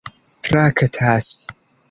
[0.49, 1.45] traktas